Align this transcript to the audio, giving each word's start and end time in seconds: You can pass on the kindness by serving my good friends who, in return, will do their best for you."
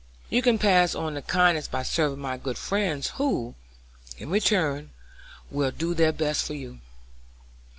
You 0.31 0.41
can 0.41 0.57
pass 0.57 0.95
on 0.95 1.13
the 1.13 1.21
kindness 1.21 1.67
by 1.67 1.83
serving 1.83 2.17
my 2.17 2.35
good 2.35 2.57
friends 2.57 3.09
who, 3.21 3.53
in 4.17 4.31
return, 4.31 4.89
will 5.51 5.69
do 5.69 5.93
their 5.93 6.11
best 6.11 6.43
for 6.47 6.55
you." 6.55 6.79